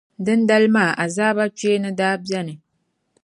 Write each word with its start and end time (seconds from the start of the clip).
Dindali 0.25 0.67
maa, 0.75 0.95
azaaba 1.05 1.43
kpeeni 1.57 1.89
daa 1.99 2.15
beni. 2.27 2.53